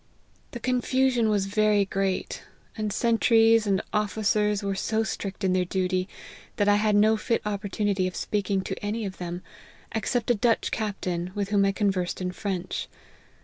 [0.49, 2.41] The confusion was very great:
[2.75, 6.09] and sentries and officers were so strict in their duty,
[6.55, 9.43] that I had no fit opportunity of speak ing to any of them,
[9.91, 12.87] except a Dutch captain, with whom I conversed in French.